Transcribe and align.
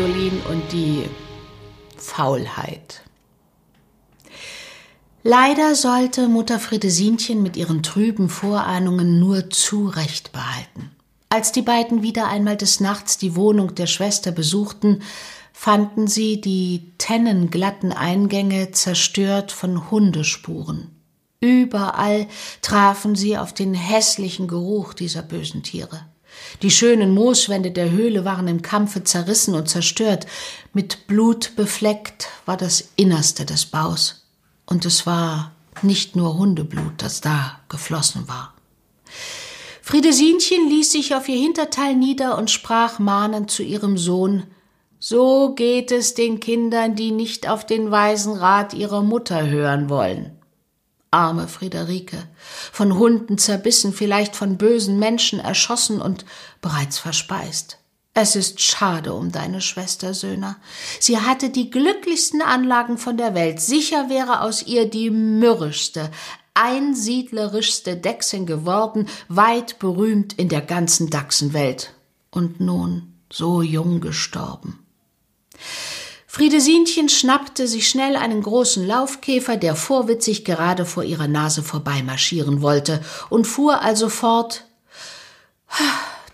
Fridolin 0.00 0.40
und 0.50 0.72
die 0.72 1.04
Faulheit. 1.98 3.02
Leider 5.22 5.74
sollte 5.74 6.26
Mutter 6.26 6.58
Friedesinchen 6.58 7.42
mit 7.42 7.58
ihren 7.58 7.82
trüben 7.82 8.30
Vorahnungen 8.30 9.20
nur 9.20 9.50
zu 9.50 9.88
Recht 9.88 10.32
behalten. 10.32 10.90
Als 11.28 11.52
die 11.52 11.60
beiden 11.60 12.02
wieder 12.02 12.28
einmal 12.28 12.56
des 12.56 12.80
Nachts 12.80 13.18
die 13.18 13.36
Wohnung 13.36 13.74
der 13.74 13.86
Schwester 13.86 14.32
besuchten, 14.32 15.02
fanden 15.52 16.06
sie 16.06 16.40
die 16.40 16.94
tennenglatten 16.96 17.92
Eingänge 17.92 18.70
zerstört 18.70 19.52
von 19.52 19.90
Hundespuren. 19.90 20.96
Überall 21.40 22.26
trafen 22.62 23.16
sie 23.16 23.36
auf 23.36 23.52
den 23.52 23.74
hässlichen 23.74 24.48
Geruch 24.48 24.94
dieser 24.94 25.20
bösen 25.20 25.62
Tiere. 25.62 26.06
Die 26.62 26.70
schönen 26.70 27.14
Mooswände 27.14 27.70
der 27.70 27.90
Höhle 27.90 28.24
waren 28.24 28.48
im 28.48 28.62
Kampfe 28.62 29.04
zerrissen 29.04 29.54
und 29.54 29.68
zerstört. 29.68 30.26
Mit 30.72 31.06
Blut 31.06 31.56
befleckt 31.56 32.28
war 32.46 32.56
das 32.56 32.90
Innerste 32.96 33.44
des 33.44 33.66
Baus. 33.66 34.26
Und 34.66 34.84
es 34.84 35.06
war 35.06 35.52
nicht 35.82 36.16
nur 36.16 36.36
Hundeblut, 36.36 36.92
das 36.98 37.20
da 37.20 37.60
geflossen 37.68 38.28
war. 38.28 38.54
Friedesinchen 39.82 40.68
ließ 40.68 40.92
sich 40.92 41.14
auf 41.14 41.28
ihr 41.28 41.38
Hinterteil 41.40 41.96
nieder 41.96 42.38
und 42.38 42.50
sprach 42.50 42.98
mahnend 42.98 43.50
zu 43.50 43.62
ihrem 43.62 43.98
Sohn 43.98 44.44
So 44.98 45.54
geht 45.54 45.90
es 45.90 46.14
den 46.14 46.38
Kindern, 46.38 46.94
die 46.94 47.10
nicht 47.10 47.48
auf 47.48 47.66
den 47.66 47.90
weisen 47.90 48.34
Rat 48.34 48.74
ihrer 48.74 49.02
Mutter 49.02 49.48
hören 49.48 49.88
wollen. 49.88 50.39
Arme 51.10 51.48
Friederike, 51.48 52.28
von 52.72 52.96
Hunden 52.96 53.36
zerbissen, 53.36 53.92
vielleicht 53.92 54.36
von 54.36 54.58
bösen 54.58 54.98
Menschen 54.98 55.40
erschossen 55.40 56.00
und 56.00 56.24
bereits 56.60 56.98
verspeist. 56.98 57.78
Es 58.12 58.36
ist 58.36 58.60
schade 58.60 59.14
um 59.14 59.30
deine 59.30 59.60
Schwester 59.60 60.14
Söhner. 60.14 60.56
Sie 60.98 61.18
hatte 61.18 61.50
die 61.50 61.70
glücklichsten 61.70 62.42
Anlagen 62.42 62.98
von 62.98 63.16
der 63.16 63.34
Welt. 63.34 63.60
Sicher 63.60 64.08
wäre 64.08 64.40
aus 64.40 64.66
ihr 64.66 64.90
die 64.90 65.10
mürrischste, 65.10 66.10
einsiedlerischste 66.54 67.96
Dechsin 67.96 68.46
geworden, 68.46 69.08
weit 69.28 69.78
berühmt 69.78 70.32
in 70.32 70.48
der 70.48 70.60
ganzen 70.60 71.08
Dachsenwelt. 71.08 71.94
Und 72.30 72.60
nun 72.60 73.14
so 73.32 73.62
jung 73.62 74.00
gestorben. 74.00 74.84
Friedesinchen 76.32 77.08
schnappte 77.08 77.66
sich 77.66 77.88
schnell 77.88 78.14
einen 78.14 78.40
großen 78.40 78.86
Laufkäfer, 78.86 79.56
der 79.56 79.74
vorwitzig 79.74 80.44
gerade 80.44 80.86
vor 80.86 81.02
ihrer 81.02 81.26
Nase 81.26 81.64
vorbeimarschieren 81.64 82.62
wollte, 82.62 83.00
und 83.30 83.48
fuhr 83.48 83.82
also 83.82 84.08
fort 84.08 84.64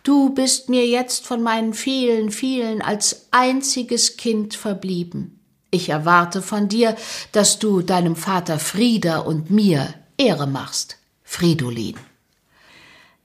Du 0.03 0.35
bist 0.35 0.69
mir 0.69 0.87
jetzt 0.87 1.27
von 1.27 1.43
meinen 1.43 1.73
vielen, 1.73 2.31
vielen 2.31 2.83
als 2.83 3.29
einziges 3.31 4.19
Kind 4.19 4.55
verblieben. 4.55 5.41
Ich 5.71 5.89
erwarte 5.89 6.43
von 6.43 6.69
dir, 6.69 6.95
dass 7.33 7.59
du 7.59 7.81
deinem 7.81 8.17
Vater 8.17 8.59
Frieda 8.59 9.21
und 9.21 9.51
mir 9.51 9.95
Ehre 10.19 10.47
machst. 10.47 10.99
Fridolin. 11.25 11.97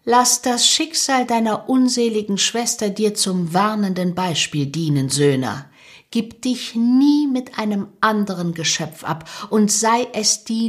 Lass 0.06 0.42
das 0.42 0.66
Schicksal 0.66 1.26
deiner 1.26 1.68
unseligen 1.70 2.38
Schwester 2.38 2.90
dir 2.90 3.14
zum 3.14 3.54
warnenden 3.54 4.16
Beispiel 4.16 4.68
dienen, 4.68 5.10
Söhner. 5.10 5.66
Gib 6.12 6.42
dich 6.42 6.76
nie 6.76 7.26
mit 7.26 7.58
einem 7.58 7.88
anderen 8.02 8.54
Geschöpf 8.54 9.06
ab 9.06 9.30
und 9.50 9.72
sei 9.72 10.08
es 10.12 10.44
die 10.44 10.68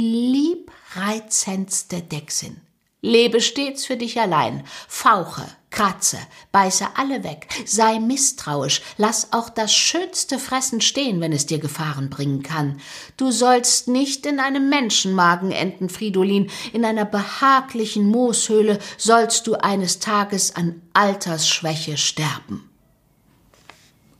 liebreizendste 0.95 2.01
Dechsin. 2.01 2.61
Lebe 3.01 3.41
stets 3.41 3.85
für 3.85 3.97
dich 3.97 4.21
allein, 4.21 4.63
fauche, 4.87 5.43
kratze, 5.69 6.17
beiße 6.53 6.87
alle 6.95 7.25
weg, 7.25 7.49
sei 7.65 7.99
misstrauisch, 7.99 8.81
lass 8.95 9.33
auch 9.33 9.49
das 9.49 9.73
schönste 9.73 10.39
Fressen 10.39 10.79
stehen, 10.79 11.19
wenn 11.19 11.33
es 11.33 11.45
dir 11.45 11.59
Gefahren 11.59 12.09
bringen 12.09 12.43
kann. 12.43 12.79
Du 13.17 13.29
sollst 13.31 13.89
nicht 13.89 14.25
in 14.25 14.39
einem 14.39 14.69
Menschenmagen 14.69 15.51
enden, 15.51 15.89
Fridolin, 15.89 16.49
in 16.71 16.85
einer 16.85 17.03
behaglichen 17.03 18.07
Mooshöhle 18.07 18.79
sollst 18.97 19.47
du 19.47 19.55
eines 19.55 19.99
Tages 19.99 20.55
an 20.55 20.81
Altersschwäche 20.93 21.97
sterben. 21.97 22.72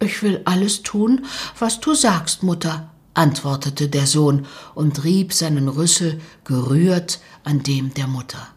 Ich 0.04 0.22
will 0.22 0.42
alles 0.44 0.84
tun, 0.84 1.26
was 1.58 1.80
du 1.80 1.94
sagst, 1.96 2.44
Mutter, 2.44 2.92
antwortete 3.14 3.88
der 3.88 4.06
Sohn 4.06 4.46
und 4.76 5.06
rieb 5.06 5.32
seinen 5.32 5.70
Rüssel 5.70 6.20
gerührt 6.44 7.22
an 7.46 7.64
dem 7.64 7.94
der 7.94 8.08
Mutter. 8.08 8.50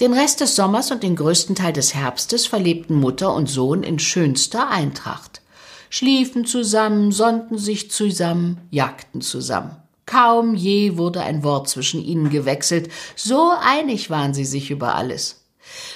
Den 0.00 0.12
Rest 0.12 0.40
des 0.40 0.56
Sommers 0.56 0.90
und 0.90 1.04
den 1.04 1.14
größten 1.14 1.54
Teil 1.54 1.72
des 1.72 1.94
Herbstes 1.94 2.46
verlebten 2.46 2.94
Mutter 2.94 3.32
und 3.32 3.48
Sohn 3.48 3.84
in 3.84 4.00
schönster 4.00 4.68
Eintracht. 4.68 5.40
Schliefen 5.88 6.44
zusammen, 6.46 7.12
sonnten 7.12 7.56
sich 7.56 7.90
zusammen, 7.92 8.58
jagten 8.70 9.20
zusammen. 9.20 9.76
Kaum 10.04 10.56
je 10.56 10.96
wurde 10.96 11.20
ein 11.20 11.44
Wort 11.44 11.68
zwischen 11.68 12.02
ihnen 12.02 12.28
gewechselt, 12.30 12.90
so 13.14 13.52
einig 13.60 14.10
waren 14.10 14.34
sie 14.34 14.44
sich 14.44 14.70
über 14.70 14.96
alles. 14.96 15.44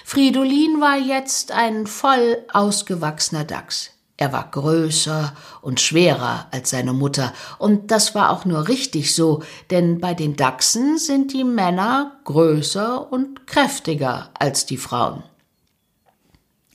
Fridolin 0.04 0.80
war 0.80 0.98
jetzt 0.98 1.50
ein 1.50 1.86
voll 1.86 2.38
ausgewachsener 2.52 3.44
Dachs. 3.44 3.90
Er 4.22 4.32
war 4.32 4.48
größer 4.52 5.34
und 5.62 5.80
schwerer 5.80 6.46
als 6.52 6.70
seine 6.70 6.92
Mutter, 6.92 7.32
und 7.58 7.90
das 7.90 8.14
war 8.14 8.30
auch 8.30 8.44
nur 8.44 8.68
richtig 8.68 9.16
so, 9.16 9.42
denn 9.72 10.00
bei 10.00 10.14
den 10.14 10.36
Dachsen 10.36 10.96
sind 10.96 11.32
die 11.32 11.42
Männer 11.42 12.20
größer 12.22 13.10
und 13.10 13.48
kräftiger 13.48 14.30
als 14.38 14.64
die 14.64 14.76
Frauen. 14.76 15.24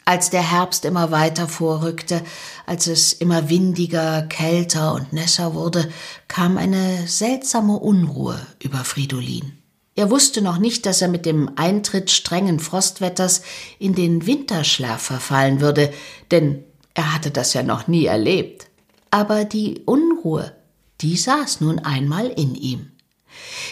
Als 0.04 0.30
der 0.30 0.42
Herbst 0.42 0.84
immer 0.84 1.12
weiter 1.12 1.48
vorrückte, 1.48 2.22
als 2.66 2.88
es 2.88 3.14
immer 3.14 3.48
windiger, 3.48 4.24
kälter 4.24 4.94
und 4.94 5.14
nässer 5.14 5.54
wurde, 5.54 5.90
kam 6.28 6.58
eine 6.58 7.08
seltsame 7.08 7.80
Unruhe 7.80 8.38
über 8.62 8.80
Fridolin. 8.80 9.54
Er 9.96 10.12
wusste 10.12 10.44
noch 10.44 10.60
nicht, 10.60 10.86
dass 10.86 11.02
er 11.02 11.08
mit 11.08 11.26
dem 11.26 11.50
Eintritt 11.56 12.12
strengen 12.12 12.60
Frostwetters 12.60 13.42
in 13.80 13.96
den 13.96 14.28
Winterschlaf 14.28 15.02
verfallen 15.02 15.62
würde, 15.62 15.92
denn 16.30 16.64
er 16.98 17.14
hatte 17.14 17.30
das 17.30 17.54
ja 17.54 17.62
noch 17.62 17.88
nie 17.88 18.06
erlebt. 18.06 18.68
Aber 19.12 19.46
die 19.46 19.84
Unruhe, 19.86 20.52
die 21.00 21.16
saß 21.16 21.62
nun 21.62 21.78
einmal 21.78 22.28
in 22.28 22.56
ihm. 22.56 22.92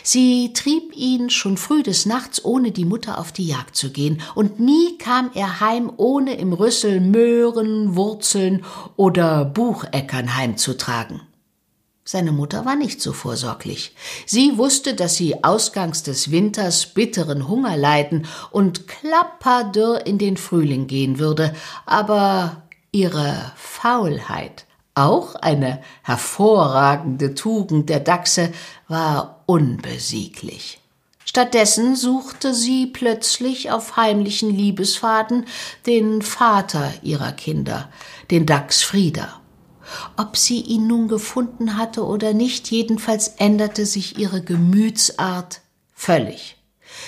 Sie 0.04 0.54
trieb 0.54 0.96
ihn 0.96 1.32
schon 1.32 1.58
früh 1.58 1.82
des 1.82 2.06
Nachts, 2.06 2.46
ohne 2.46 2.72
die 2.72 2.86
Mutter 2.86 3.18
auf 3.18 3.32
die 3.32 3.48
Jagd 3.48 3.76
zu 3.76 3.92
gehen, 3.92 4.22
und 4.36 4.60
nie 4.60 5.00
kam 5.00 5.32
er 5.34 5.60
heim, 5.60 5.92
ohne 5.98 6.36
im 6.36 6.54
Rüssel 6.54 7.02
Möhren, 7.02 7.96
Wurzeln 7.96 8.64
oder 8.96 9.44
Bucheckern 9.44 10.38
heimzutragen. 10.38 11.22
Seine 12.08 12.32
Mutter 12.32 12.64
war 12.66 12.76
nicht 12.76 13.02
so 13.02 13.12
vorsorglich. 13.12 13.96
Sie 14.28 14.60
wusste, 14.60 14.94
dass 14.94 15.16
sie 15.16 15.44
ausgangs 15.44 16.04
des 16.04 16.30
Winters 16.30 16.86
bitteren 16.94 17.48
Hunger 17.48 17.76
leiden 17.76 18.28
und 18.52 18.88
klapperdürr 18.88 20.06
in 20.06 20.20
den 20.20 20.38
Frühling 20.38 20.86
gehen 20.86 21.18
würde, 21.18 21.56
aber 21.88 22.65
ihre 22.96 23.52
Faulheit, 23.58 24.66
auch 24.94 25.36
eine 25.36 25.82
hervorragende 26.02 27.36
Tugend 27.36 27.90
der 27.90 28.00
Dachse, 28.00 28.54
war 28.88 29.44
unbesieglich. 29.46 30.80
Stattdessen 31.26 31.98
suchte 31.98 32.54
sie 32.54 32.88
plötzlich 32.88 33.70
auf 33.70 33.98
heimlichen 33.98 34.50
Liebesfaden 34.50 35.46
den 35.86 36.22
Vater 36.22 36.94
ihrer 37.02 37.34
Kinder, 37.34 37.90
den 38.32 38.46
Dachs 38.46 38.82
Frieda. 38.82 39.42
Ob 40.16 40.38
sie 40.38 40.62
ihn 40.62 40.88
nun 40.88 41.10
gefunden 41.10 41.76
hatte 41.76 42.06
oder 42.06 42.34
nicht, 42.34 42.72
jedenfalls 42.72 43.28
änderte 43.28 43.86
sich 43.86 44.18
ihre 44.18 44.42
Gemütsart 44.42 45.60
völlig. 45.94 46.55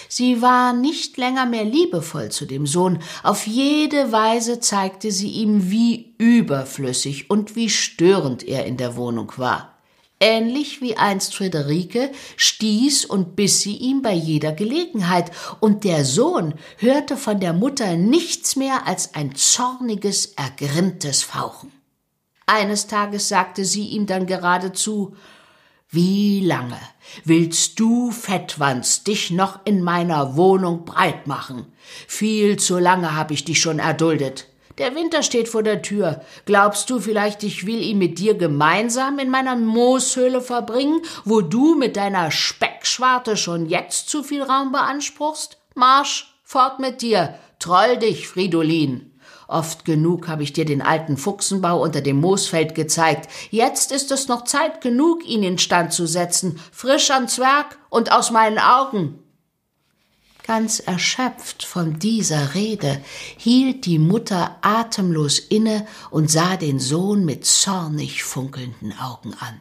Sie 0.10 0.42
war 0.42 0.74
nicht 0.74 1.18
länger 1.18 1.46
mehr 1.46 1.66
liebevoll 1.66 2.30
zu 2.30 2.46
dem 2.46 2.68
Sohn, 2.68 3.00
auf 3.24 3.48
jede 3.48 4.12
Weise 4.12 4.60
zeigte 4.60 5.12
sie 5.12 5.30
ihm, 5.30 5.70
wie 5.72 6.16
überflüssig 6.18 7.30
und 7.30 7.56
wie 7.56 7.70
störend 7.70 8.44
er 8.44 8.66
in 8.66 8.78
der 8.78 8.96
Wohnung 8.96 9.32
war. 9.38 9.78
Ähnlich 10.20 10.82
wie 10.82 10.98
einst 10.98 11.36
Friederike 11.36 12.12
stieß 12.38 13.06
und 13.06 13.36
biss 13.36 13.62
sie 13.62 13.76
ihm 13.76 14.02
bei 14.02 14.14
jeder 14.14 14.52
Gelegenheit, 14.52 15.32
und 15.60 15.84
der 15.84 16.06
Sohn 16.06 16.56
hörte 16.78 17.18
von 17.18 17.40
der 17.40 17.54
Mutter 17.54 17.96
nichts 17.98 18.56
mehr 18.56 18.88
als 18.88 19.14
ein 19.14 19.36
zorniges, 19.36 20.34
ergrimmtes 20.36 21.22
Fauchen. 21.22 21.72
Eines 22.48 22.88
Tages 22.88 23.30
sagte 23.30 23.64
sie 23.64 23.88
ihm 23.90 24.08
dann 24.08 24.26
geradezu 24.26 25.16
wie 25.90 26.42
lange 26.42 26.80
willst 27.24 27.80
du, 27.80 28.12
Fettwanz, 28.12 29.04
dich 29.04 29.32
noch 29.32 29.60
in 29.66 29.82
meiner 29.82 30.36
Wohnung 30.36 30.84
breit 30.84 31.28
machen? 31.28 31.72
Viel 32.08 32.58
zu 32.58 32.78
lange 32.78 33.16
habe 33.16 33.34
ich 33.34 33.46
dich 33.46 33.62
schon 33.62 33.80
erduldet. 33.80 34.48
Der 34.78 34.94
Winter 34.94 35.24
steht 35.24 35.48
vor 35.48 35.64
der 35.64 35.82
Tür. 35.82 36.22
Glaubst 36.46 36.90
du 36.90 37.00
vielleicht, 37.00 37.42
ich 37.44 37.66
will 37.66 37.82
ihn 37.82 37.98
mit 37.98 38.20
dir 38.20 38.36
gemeinsam 38.36 39.18
in 39.18 39.30
meiner 39.30 39.56
Mooshöhle 39.56 40.42
verbringen, 40.42 41.02
wo 41.26 41.42
du 41.42 41.76
mit 41.76 41.96
deiner 41.96 42.32
Speckschwarte 42.32 43.38
schon 43.38 43.66
jetzt 43.66 44.10
zu 44.10 44.24
viel 44.24 44.44
Raum 44.44 44.72
beanspruchst? 44.72 45.58
Marsch, 45.74 46.36
fort 46.44 46.80
mit 46.80 47.02
dir, 47.02 47.40
troll 47.60 47.98
dich, 47.98 48.28
Fridolin. 48.28 49.07
Oft 49.48 49.86
genug 49.86 50.28
habe 50.28 50.44
ich 50.44 50.52
dir 50.52 50.66
den 50.66 50.82
alten 50.82 51.16
Fuchsenbau 51.16 51.82
unter 51.82 52.02
dem 52.02 52.20
Moosfeld 52.20 52.76
gezeigt. 52.76 53.30
Jetzt 53.50 53.92
ist 53.92 54.12
es 54.12 54.28
noch 54.28 54.44
Zeit 54.44 54.82
genug, 54.82 55.26
ihn 55.26 55.44
instand 55.44 55.94
zu 55.94 56.06
setzen, 56.06 56.60
frisch 56.72 57.12
ans 57.12 57.40
Werk 57.40 57.80
und 57.90 58.12
aus 58.12 58.32
meinen 58.32 58.60
Augen. 58.60 59.20
Ganz 60.46 60.80
erschöpft 60.80 61.66
von 61.66 62.00
dieser 62.00 62.56
Rede 62.56 63.02
hielt 63.38 63.86
die 63.86 64.00
Mutter 64.00 64.58
atemlos 64.62 65.40
inne 65.40 65.86
und 66.10 66.32
sah 66.32 66.56
den 66.56 66.80
Sohn 66.80 67.26
mit 67.26 67.46
zornig 67.46 68.24
funkelnden 68.24 68.98
Augen 68.98 69.34
an. 69.34 69.60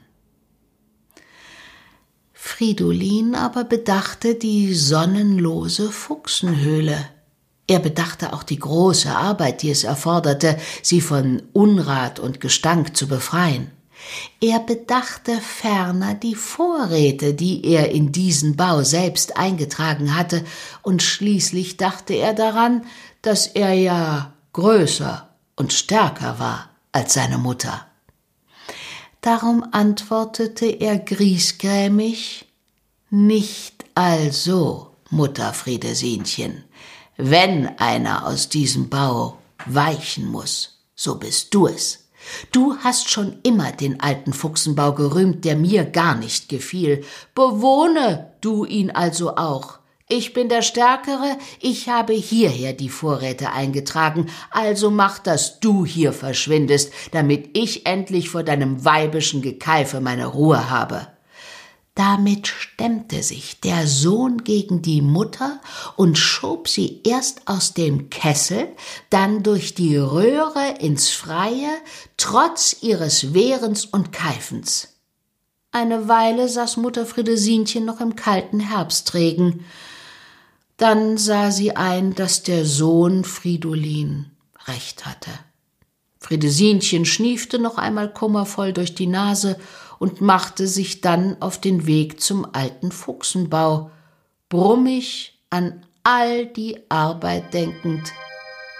Fridolin 2.32 3.34
aber 3.34 3.64
bedachte 3.64 4.36
die 4.36 4.74
sonnenlose 4.74 5.90
Fuchsenhöhle. 5.90 7.15
Er 7.66 7.80
bedachte 7.80 8.32
auch 8.32 8.42
die 8.42 8.58
große 8.58 9.10
Arbeit, 9.10 9.62
die 9.62 9.70
es 9.70 9.84
erforderte, 9.84 10.58
sie 10.82 11.00
von 11.00 11.42
Unrat 11.52 12.20
und 12.20 12.40
Gestank 12.40 12.96
zu 12.96 13.08
befreien. 13.08 13.72
Er 14.40 14.60
bedachte 14.60 15.40
ferner 15.40 16.14
die 16.14 16.34
Vorräte, 16.34 17.34
die 17.34 17.64
er 17.64 17.90
in 17.90 18.12
diesen 18.12 18.54
Bau 18.54 18.82
selbst 18.82 19.36
eingetragen 19.36 20.14
hatte, 20.14 20.44
und 20.82 21.02
schließlich 21.02 21.76
dachte 21.76 22.14
er 22.14 22.34
daran, 22.34 22.84
dass 23.22 23.46
er 23.48 23.72
ja 23.72 24.32
größer 24.52 25.28
und 25.56 25.72
stärker 25.72 26.38
war 26.38 26.70
als 26.92 27.14
seine 27.14 27.38
Mutter. 27.38 27.86
Darum 29.22 29.64
antwortete 29.72 30.66
er 30.66 30.98
griesgrämig 30.98 32.46
Nicht 33.10 33.84
also, 33.94 34.92
Mutter 35.10 35.52
Friedesinchen, 35.52 36.64
wenn 37.16 37.78
einer 37.78 38.26
aus 38.26 38.48
diesem 38.48 38.88
Bau 38.88 39.38
weichen 39.66 40.26
muss, 40.26 40.78
so 40.94 41.16
bist 41.16 41.54
du 41.54 41.66
es. 41.66 42.08
Du 42.50 42.76
hast 42.78 43.08
schon 43.08 43.36
immer 43.42 43.72
den 43.72 44.00
alten 44.00 44.32
Fuchsenbau 44.32 44.92
gerühmt, 44.92 45.44
der 45.44 45.56
mir 45.56 45.84
gar 45.84 46.16
nicht 46.16 46.48
gefiel. 46.48 47.04
Bewohne 47.34 48.32
du 48.40 48.64
ihn 48.64 48.90
also 48.90 49.36
auch. 49.36 49.78
Ich 50.08 50.32
bin 50.32 50.48
der 50.48 50.62
Stärkere, 50.62 51.36
ich 51.60 51.88
habe 51.88 52.12
hierher 52.12 52.72
die 52.72 52.88
Vorräte 52.88 53.50
eingetragen, 53.50 54.26
also 54.52 54.88
mach, 54.88 55.18
dass 55.18 55.58
du 55.58 55.84
hier 55.84 56.12
verschwindest, 56.12 56.92
damit 57.10 57.58
ich 57.58 57.86
endlich 57.86 58.30
vor 58.30 58.44
deinem 58.44 58.84
weibischen 58.84 59.42
Gekeife 59.42 60.00
meine 60.00 60.26
Ruhe 60.26 60.70
habe. 60.70 61.08
Damit 61.96 62.46
stemmte 62.46 63.22
sich 63.22 63.58
der 63.60 63.86
Sohn 63.86 64.44
gegen 64.44 64.82
die 64.82 65.00
Mutter 65.00 65.62
und 65.96 66.18
schob 66.18 66.68
sie 66.68 67.00
erst 67.04 67.48
aus 67.48 67.72
dem 67.72 68.10
Kessel, 68.10 68.68
dann 69.08 69.42
durch 69.42 69.74
die 69.74 69.96
Röhre 69.96 70.74
ins 70.78 71.08
Freie, 71.08 71.70
trotz 72.18 72.76
ihres 72.82 73.32
Wehrens 73.32 73.86
und 73.86 74.12
Keifens. 74.12 74.88
Eine 75.72 76.06
Weile 76.06 76.50
saß 76.50 76.76
Mutter 76.76 77.06
Friedesinchen 77.06 77.86
noch 77.86 78.02
im 78.02 78.14
kalten 78.14 78.60
Herbstregen. 78.60 79.64
Dann 80.76 81.16
sah 81.16 81.50
sie 81.50 81.76
ein, 81.76 82.14
dass 82.14 82.42
der 82.42 82.66
Sohn 82.66 83.24
Fridolin 83.24 84.32
recht 84.66 85.06
hatte. 85.06 85.30
Friedesinchen 86.18 87.06
schniefte 87.06 87.58
noch 87.58 87.78
einmal 87.78 88.12
kummervoll 88.12 88.74
durch 88.74 88.94
die 88.94 89.06
Nase 89.06 89.58
und 89.98 90.20
machte 90.20 90.66
sich 90.66 91.00
dann 91.00 91.40
auf 91.40 91.60
den 91.60 91.86
Weg 91.86 92.20
zum 92.20 92.46
alten 92.52 92.92
Fuchsenbau, 92.92 93.90
brummig 94.48 95.38
an 95.50 95.84
all 96.02 96.46
die 96.46 96.78
Arbeit 96.88 97.52
denkend, 97.52 98.12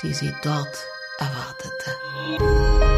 die 0.03 0.13
sie 0.13 0.33
dort 0.43 0.77
erwartete. 1.19 2.96